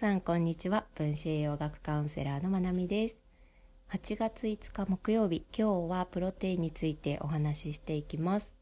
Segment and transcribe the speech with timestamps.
[0.00, 0.86] さんこんにちは。
[0.94, 3.22] 分子栄養学カウンセラーのまなみです。
[3.90, 8.54] 8月5日木曜日今日はプロテインについてお話ししていきます。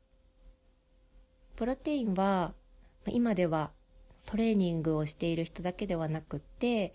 [1.55, 2.55] プロテインは
[3.07, 3.71] 今では
[4.27, 6.93] トレーニングをしている人だけではなくって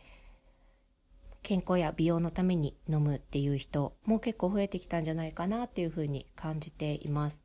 [1.41, 7.41] 健康や美容のために飲むっていう人も結構増えてきたんじゃないかなっていうふうに感じています。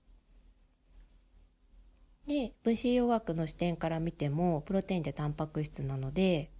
[2.27, 6.51] で分子栄養学の視点から見てもプロテインってタンパク質なので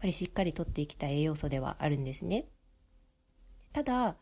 [0.00, 2.46] ぱりしっかりとっていきたい栄養素ではあるんですね。
[3.72, 4.16] ただ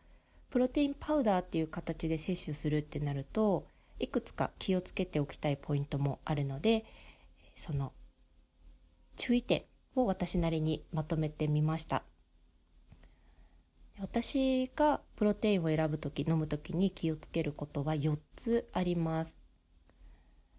[0.49, 3.67] プロテインパウダーっていう形で摂取するってなると
[3.99, 6.85] いくつか気をつけておきたいポイントもあるので
[7.55, 7.91] その
[9.17, 9.63] 注意点
[9.95, 12.03] を私なりにまとめてみました。
[13.99, 19.35] 私がプロテインを選ぶ時飲む時に気をつけることは4つあります。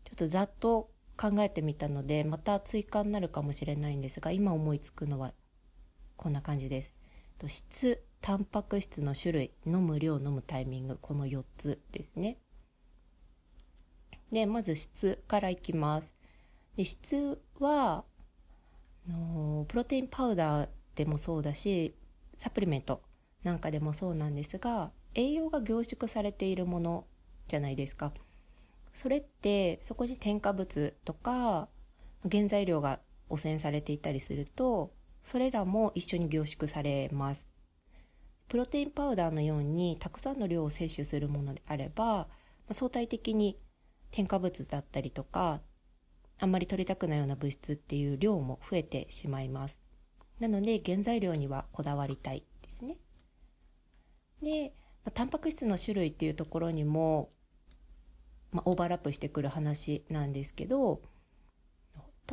[0.04, 0.90] ちょっとざっと
[1.20, 5.32] 考えてみたのでまた追加になるかもしれないんですが今思いつくのは
[6.16, 6.94] こんな感じです。
[7.46, 10.98] 質タンパク質の種類飲む量飲むタイミング。
[11.00, 12.38] この4つですね。
[14.32, 16.14] でまず質からいきます。
[16.76, 18.04] で質は
[19.08, 21.94] のプロテインパウダーでもそうだし
[22.36, 23.02] サプリメント
[23.42, 27.06] なんかでもそうなんですが栄養が凝縮されているもの
[27.48, 28.12] じゃないですか。
[28.98, 31.68] それってそこに添加物とか
[32.28, 37.48] 原材料が汚染されていたりするとそれらも一緒に凝縮されます。
[38.48, 42.26] プロテインパウダーのようにたくさんの量を摂取するものであれば
[42.72, 43.56] 相対的に
[44.10, 45.60] 添加物だったりとか
[46.40, 49.78] あんまり取りたくないような物質っていう量も増えてしまいます。
[50.40, 52.96] なので原材料にはこだわりたいですね。
[54.42, 54.74] で
[55.14, 57.30] タンパク質の種類っていうところにも
[58.52, 61.02] まあ、オーバーラップしてくる話なんですけど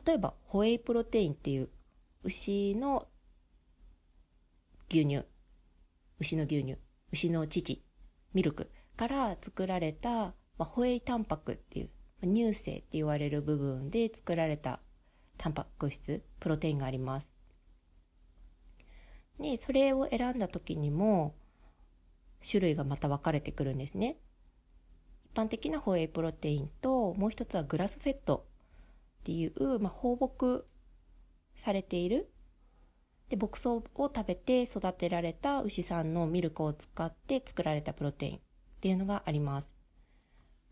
[0.05, 1.69] 例えばホエイプロテインっていう
[2.23, 3.07] 牛の
[4.89, 5.25] 牛乳
[6.19, 6.77] 牛の牛乳
[7.11, 7.83] 牛の乳
[8.33, 11.89] ミルクから作られた、まあ、ホエイタンパクっていう
[12.23, 14.79] 乳製って言われる部分で作られた
[15.37, 17.31] タンパク質プロテインがあります。
[19.39, 21.35] でそれを選んだ時にも
[22.49, 24.17] 種類がまた分かれてくるんですね。
[25.35, 28.45] 般的なホエイプロテインともう一つはグラスフェット
[29.21, 30.63] っていう、まあ、放牧
[31.55, 32.31] されている。
[33.29, 38.39] で牧草を食べて育てられた牛さんのミルクを使って作られたプロテインっ
[38.79, 39.73] ていうのがあります。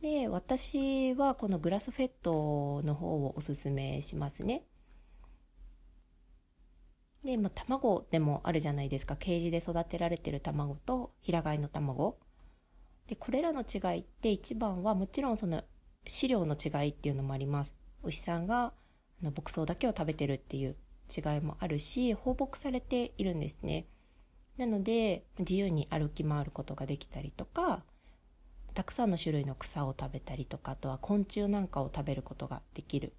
[0.02, 4.64] で私はこのグラスフェットの方をおすすめしますね。
[7.24, 9.16] で、まあ、卵でもあるじゃないですか。
[9.16, 12.20] ケージで育てられてる卵と平飼いの卵。
[13.08, 15.64] でこれらの違いって一番はもちろんその
[16.06, 17.74] 飼料の違いっていうのもあります。
[18.04, 18.74] 牛さんが
[19.22, 20.76] あの牧草だけを食べてるっていう
[21.16, 23.88] 違いもあるし放牧されているんですね。
[24.58, 27.84] なので自由に歩き回ることができたりとか
[28.74, 33.14] たくさんの種類の草を食べたりとかあとは昆虫なんかを食べることができる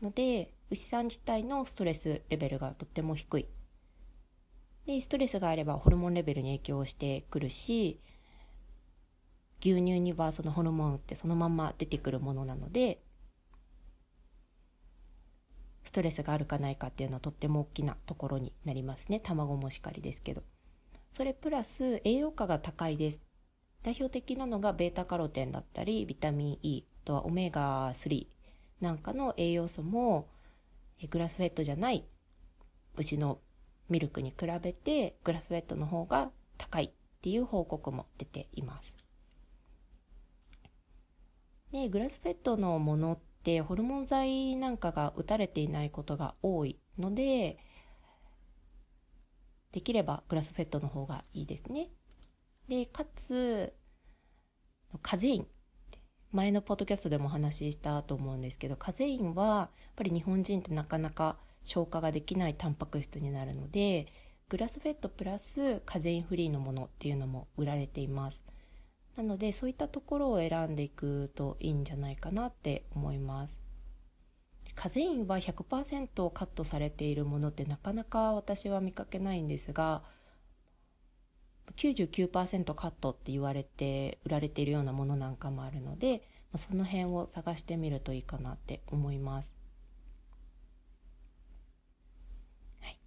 [0.00, 3.46] ので牛さん自体のストレスレベルがとっても低い。
[4.86, 8.00] でストレスがあればホルモンレベルに影響してくるし
[9.64, 13.00] 牛乳にはそのホルモンってそのまま出てくるものなので
[15.84, 19.20] ストレスがあるかないかっていうのはとっても大きなところになりますね。
[19.20, 20.42] 卵もしかりですけど。
[21.12, 23.20] それプラス栄養価が高いです。
[23.82, 28.26] 代表的なのがベータカロテンだったりビタミン E あとはオメガ3
[28.80, 30.28] なんかの栄養素も
[31.10, 32.04] グラスフェットじゃない
[32.96, 33.40] 牛の
[33.88, 36.90] ミルクに比べてグラスフェットの方が高いっ
[37.20, 39.01] ていう報告も出ています。
[41.72, 47.58] でグラスフェットのものってホルモン剤なんかが打たれていないことが多いので
[49.72, 51.88] できればグラスフェットの方がいいですね。
[52.68, 53.72] でかつ
[55.00, 55.46] カゼイン。
[56.30, 64.06] 前のポッドキャストでもお話ししたと思うんですけどカゼインはやっぱり日本人ってなかなか消化ができないタンパク質になるので
[64.48, 68.42] グラスフェットプラスカゼインフリーのものっていうのも売られています。
[69.16, 73.60] なのでそういったところを選んでいくといいんじゃないかなって思います
[74.74, 80.02] カゼインは100%カットされているものってなかなか私は見かけないんですが
[81.76, 86.22] 99%カットって言われて売られているようなものなんかもあるので
[86.56, 89.52] その辺を探してみるといいかなって思います。
[92.82, 92.98] はい、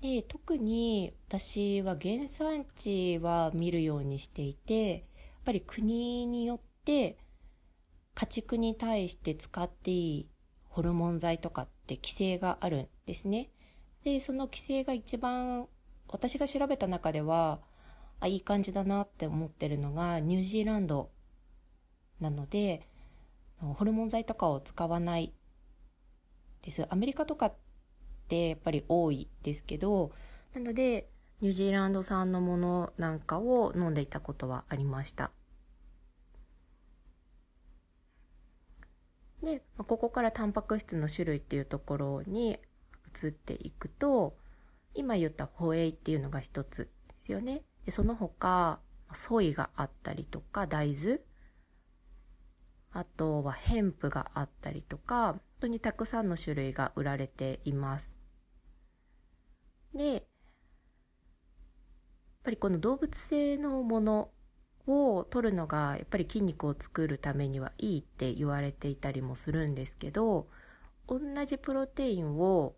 [0.00, 5.06] で特に私は原産地は見るようにしていて
[5.42, 7.18] っぱり国によって
[8.14, 10.28] 家畜に対して使っていい
[10.68, 13.50] ホルモン剤とかって規制があるんですね。
[14.04, 15.66] でその規制が一番
[16.08, 17.60] 私が調べた中では
[18.20, 21.10] あいい感じだなって思ってるのがニュージーランド
[22.20, 22.86] なので
[23.58, 25.32] ホルモン剤とかを使わない
[26.62, 27.54] ですアメリカとかっ
[28.28, 30.12] てやっぱり多いですけど
[30.54, 31.08] なので
[31.42, 35.32] ニュージーランド産のものなんかを飲んでいたことはありました。
[39.42, 42.60] でここからタンパク質の種類っていうところに
[43.24, 44.36] 移っていくと
[44.94, 47.62] 今言ったホエイっていうのが一つですよね。
[47.84, 48.78] でその他
[49.12, 51.18] ソイがあったりとか大豆。
[52.92, 58.16] あとはヘンプがあったりとか本当にたくさんの種類が売られています。
[59.92, 60.24] で
[62.42, 64.30] ぱりこの動物性のもの
[64.86, 70.48] を取るのがやっぱり筋肉を作るためにはいいって言われていたりもするんですけど
[71.06, 72.74] 同じプロテインを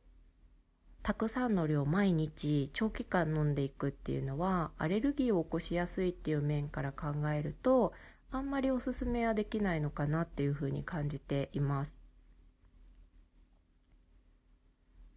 [1.03, 7.93] たくさんの量毎日長期間飲んでいくっていうのはアレルギーを起こしやすいっていう面から考えると
[8.31, 11.97] あんまりおすすめはできないのかなっていうふうに感じています。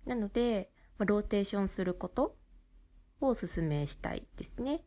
[0.06, 2.38] なので、ローテーションすること
[3.22, 4.82] をおすすめしたいですね。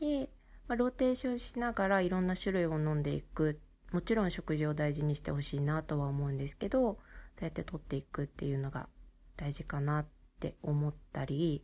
[0.00, 0.28] で、
[0.68, 3.60] まあ、ローテーションしながらいろんな種類を飲んでいく
[3.92, 6.98] もちろん食事を大事にしてほしいなとは思うんですけどそ
[7.42, 8.88] うやって取っていくっていうのが
[9.36, 10.06] 大事かなっ
[10.40, 11.62] て思ったり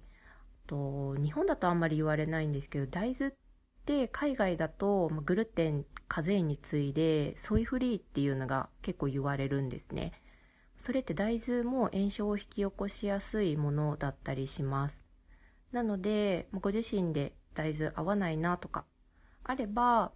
[0.67, 3.33] と日本だとあんまり言われないんですけど大豆っ
[3.85, 10.13] て海外だとグルテンカゼインに次いでソイフリーっていうのが結構言われるんですね
[10.83, 15.01] それって大豆も炎症を引き起こしやすいものだったりします。
[15.71, 18.85] なのでご自身で大豆合わないなとか
[19.45, 20.11] あれば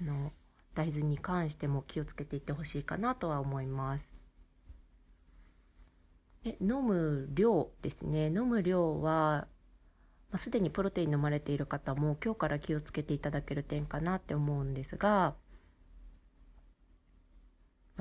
[0.00, 0.32] あの
[0.74, 4.12] 大豆に関しても気をつけていってほしいかなとは思います。
[6.42, 8.32] で飲む量ですね。
[8.34, 9.46] 飲む量は、
[10.32, 15.36] まあ、すでにプロテイン飲まれている方も今日から気をつけていただける点かなって思うんですが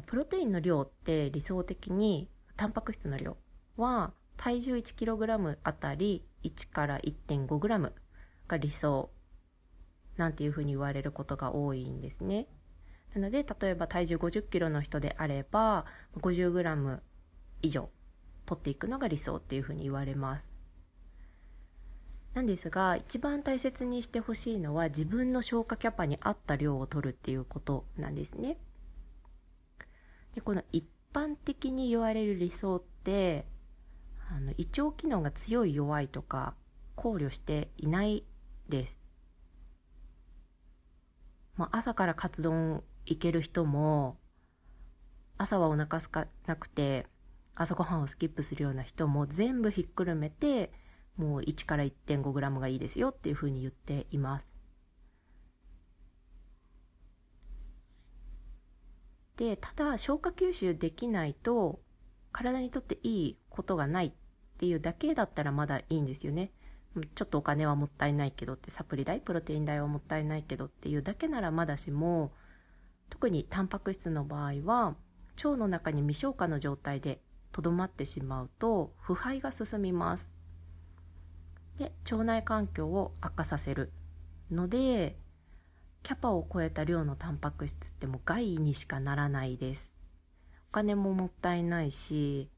[0.05, 3.37] プロテインの量って理想的にタンパク質の量
[3.77, 7.91] は体重 1kg あたり1から 1.5g
[8.47, 9.09] が理想
[10.17, 12.47] なんていうふうに言われることが多いんですね。
[13.15, 15.85] なので例えば体重 50kg の人であれば
[16.17, 16.99] 50g
[17.61, 17.89] 以上
[18.45, 20.49] 取っていくのが理想っていうふうに言われます。
[22.33, 28.57] なんですが一番大切にしてほしいのは自分の消化キャパに合った量を取るっていうことなんですね。
[30.35, 33.45] でこの一般的に言われる理想って
[34.29, 36.55] あの胃腸機能が強い弱いとか
[36.95, 38.23] 考慮していない
[38.67, 38.99] です。
[41.55, 44.17] まあ、朝からカツ丼行ける人も
[45.37, 47.07] 朝はお腹すかなくて
[47.55, 50.71] 朝ごはんをスキップするような人も全部ひっくるめて
[51.17, 54.48] もう1から 1.5g がいいですよっていうふうに言っています。
[59.39, 61.79] でただ消化吸収できないと
[62.33, 64.11] 体にとっていいことがないっ
[64.57, 66.51] ていうだけだったらまだいいんですよね。
[67.15, 72.33] ちょっとお金はもったいないけどってサプリ代プロテイン代はもったいないけどっていうだけならまだしも
[73.09, 74.95] 特にタンパク質の場合は
[75.37, 77.21] 腸の中に未消化の状態で
[77.53, 80.29] とどまってしまうと腐敗が進みます
[81.77, 83.93] で腸内環境を悪化させる
[84.51, 85.15] ので
[86.03, 89.89] キャパを超えた量のタンパク質ってもう害にしかならないです。
[90.69, 92.49] お金ももったいないし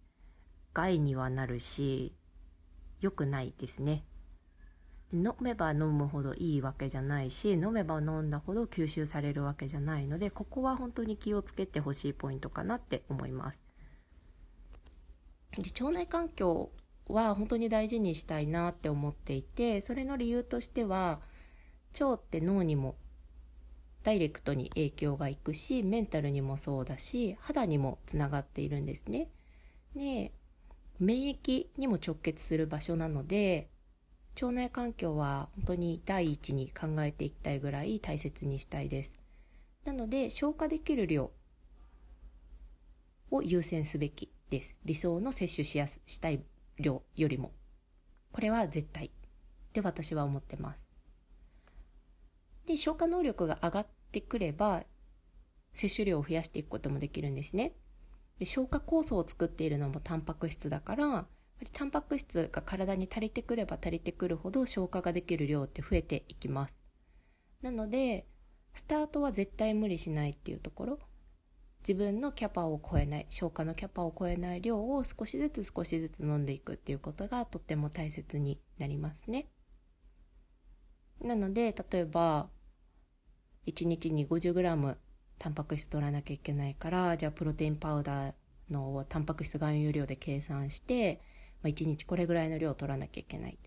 [0.73, 2.13] 害にはなるし
[2.99, 4.03] 良くないですね。
[5.13, 13.59] 飲めば飲むほどいいわけじゃないし飲めば飲んだほど吸収されるわけじゃないのでここは本当に気をつけてほしいポイントかなって思います。
[15.57, 16.71] で腸内環境
[17.09, 21.19] は本当に大事にしたいなって思っていてそれの理由としては
[21.99, 22.95] 腸って脳にも
[24.03, 29.29] ダイレクトに影響がいくしメンタルにもそうだし肌にもつながっているんですね。
[29.95, 30.31] で
[30.99, 33.69] 免疫にも直結する場所なので
[34.35, 39.13] 腸内環境は本当に第一に考えていきたいぐらい大切にしたいです。
[39.83, 41.31] なので消化できる量
[43.31, 44.75] を優先すべきです。
[44.85, 46.43] 理想の摂取しやすしたい
[46.77, 47.51] 量よりも。
[48.31, 49.09] これは絶対っ
[49.73, 50.90] て私は思ってます。
[52.71, 54.83] で、消化能力が上がってくれば、
[55.73, 57.73] 摂取量を増やしていくこともできるんですね。
[58.39, 61.27] で消化酵素を作っているのもタンパク質だから、
[61.73, 66.75] タンパク質が体に足りてくれば足りてくるほど消化ができる量って増えていきます。
[67.61, 68.25] なので、
[68.73, 70.99] スタートは絶対無理しないっていうところ。
[71.81, 79.47] 自分のキャパを超えない消化のキャパを超えない量を少しずつ少しずつ飲んでいくっていうことがとっても大切になりますね。
[81.19, 82.49] なので例えば
[83.67, 84.95] 1日に 50g
[85.39, 88.33] タンパク質取らなきゃいけないからじゃあプロテインパウダー
[88.69, 91.21] のタンパク質含有量で計算して、
[91.63, 93.57] まあ、1日これぐらいの量を取らなきゃいけない。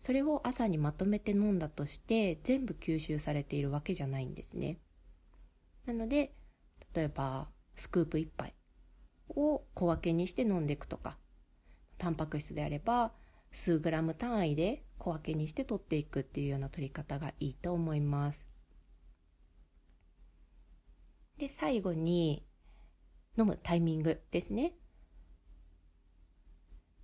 [0.00, 4.78] それを朝にまとめて飲んだとして全部吸収されているわけじゃないんですね。
[5.86, 6.34] なので
[6.94, 8.54] 例えばスクープ1杯
[9.30, 11.18] を小分けにして飲んでいくとか
[11.98, 13.12] タンパク質であれば
[13.50, 18.47] 数グラム単位で小分けにして取っていくっていうような取り方がいいと思います。
[21.38, 22.44] で最後に
[23.38, 24.72] 飲むタイミングですね。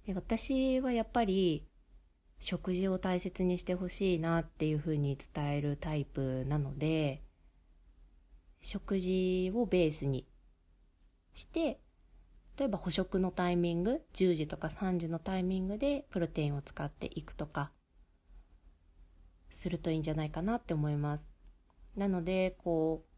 [0.07, 1.67] で私はやっぱり
[2.41, 7.23] 食事を大切にしてほしいなっていうふうに伝えるタイプなので
[8.61, 10.26] 食事をベースに
[11.33, 11.81] して
[12.59, 17.71] 例えば捕食のタイミング10時とか3時のタイミングでプロテインを使っていくとか
[19.50, 21.25] するといいんじゃないかなって思います。
[21.97, 23.13] なのでこう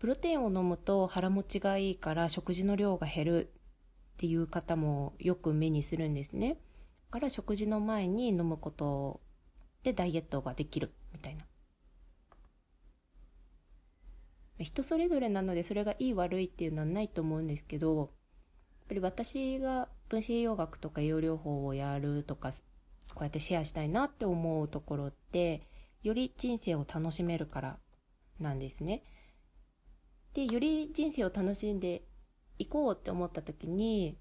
[0.00, 3.52] プロテインを飲むと腹持ちがいいから食事の量が減る
[4.14, 6.56] っていう方もよく目にするんですね
[7.10, 9.20] から食事の前に飲むこと
[9.82, 11.44] でダイエットができるみたいな
[14.58, 18.08] 人それぞれなのでそれがいい悪いっていうのはないと思うんですけどやっ
[18.88, 22.52] ぱり私が分子栄養学とか栄養療法をやるとか
[23.14, 25.62] こうやってシェアしたいなって思うところって
[26.02, 27.76] より人生を楽しめるから
[28.38, 29.02] なんですね。
[30.34, 32.02] でより人生を楽しんで
[32.58, 34.18] いこうって思った時に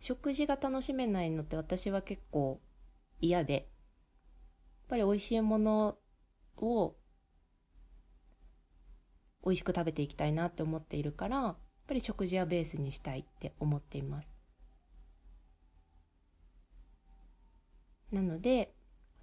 [0.00, 2.60] 食事が楽しめないのって私は結構
[3.20, 3.64] 嫌で、やっ
[4.88, 5.98] ぱり美味しいもの
[6.56, 6.96] を
[9.44, 14.28] 美味しく食べていきたいなって思っているから、やっぱり食事はベースにしたいって思っています。
[18.12, 18.74] なので、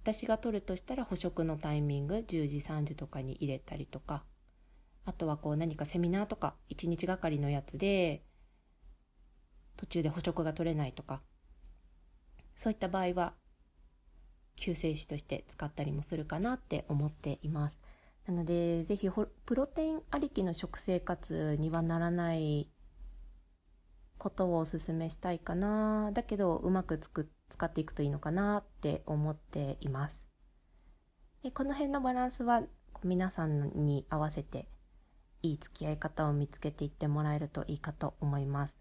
[0.06, 4.22] 私が取るとしたら捕食のタイミング10時3時とかに入れたりとか。
[5.04, 8.24] あとはこう何かセミナーとか1日がかりのやつで
[9.76, 11.22] 途中で捕食が取れないとか。
[12.54, 13.34] そういった場合は
[14.54, 17.76] 救世主として使ったりもするかなって思っています。
[18.26, 22.68] なのでぜひプロテインありきの食生活にはならない
[24.18, 26.12] ことをおすすめしたいかな。
[26.12, 30.26] だけどうまくつく使っていくといいのかなって思っています。
[31.42, 32.62] でこの辺のバランスは
[33.04, 34.68] 皆さんに合わせて
[35.42, 38.80] いい付き合い方を見つけていってもらえるといいかと思います。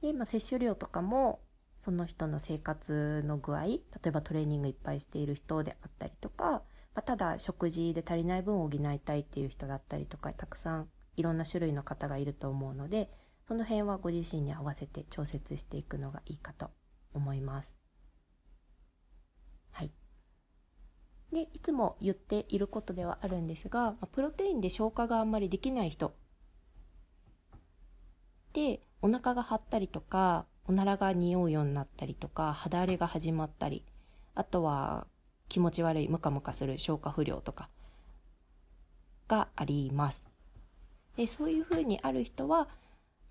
[0.00, 1.40] で、まあ、摂取量とかも
[1.76, 6.62] その人の生活の具合例えばトレーニングいっぱいしている人であったりとか、ま
[6.96, 13.10] あ、ただ食事で足りない分を補いたいっていう人だったりとかたくさんいろんな種類の方がいると思うので
[13.48, 16.70] その辺はご自身に合わせて調節していくのがいいかと
[17.14, 17.70] 思います。
[19.72, 19.90] はい。
[21.32, 26.14] で、いつも言っていることではあるんですが、プロテインで消化があんまりできない人
[28.52, 33.84] でお腹が張ったりとかおならが匂うようになったりとか肌荒れが始まったり
[34.34, 35.06] あとは
[35.48, 37.68] 気持ち悪いムカムカする消化不良とか
[39.28, 40.26] があります
[41.16, 42.68] でそういうふうにある人は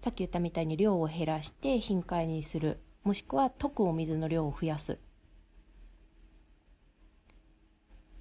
[0.02, 2.80] さっき言ったみたいに量を減らして頻回にする。
[3.04, 5.00] もしくは溶くお水の量を増やす。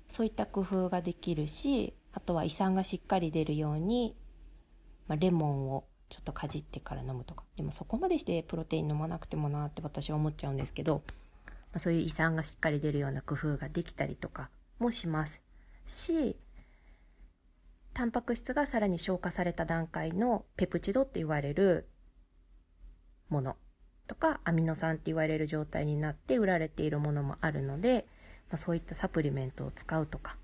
[0.09, 4.17] そういった工夫ができるしあとは胃酸がしっかり出るように、
[5.09, 7.45] まあ、レモンをちょっとかじってから飲むとか。
[7.57, 11.03] でもそこまでしてプロテイン飲まなくてもなって私は思っちゃうんですけど、
[11.47, 15.43] まあ、そういう胃酸がしっかり出るような工夫ができたりとかもします。
[15.85, 16.37] し
[17.97, 21.89] タンパク質がさらに消化された段階のペプチドって言われる
[23.31, 23.57] もの
[24.07, 28.07] とかアミノ酸って言われる状態になって売られているものもあるので、
[28.51, 30.37] まあ、そういったサプリメントを使うとか。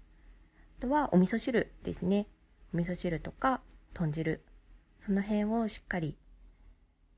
[0.78, 2.26] あとはお味噌汁ですね。
[2.73, 3.61] お味噌汁とか
[3.92, 4.40] 豚汁。
[4.99, 6.16] その辺をしっかり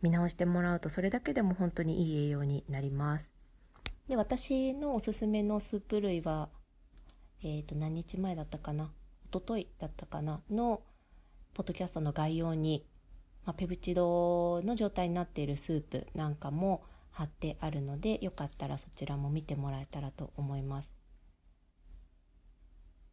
[0.02, 3.30] 見直してもらうとそれだけでも本当にいい栄養になります。
[4.08, 6.48] で私のおすすめのスープ類は
[7.40, 8.90] えっ、ー、と何日前だったかな。
[9.38, 10.82] 一昨日だったかなの
[11.54, 12.86] ポッドキャストの概要に、
[13.44, 20.92] まあ、ペプチドの状態になっているスープなんかも貼ってあるのでよかったらそちらも見てもらえたらと思います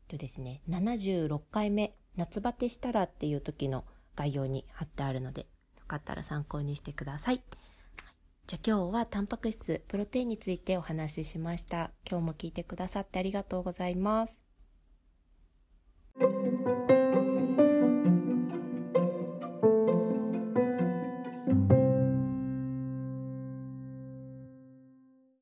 [0.08, 3.86] とですね76回目夏バテしたらっていう時の
[4.16, 7.42] 概要に貼ってあるので、よかったら参考にしてください。
[8.48, 11.92] じゃあ今日はタンパク質、プロテインについてお話ししました。
[12.10, 14.41] 今日も聞いてくださってありがとうございます。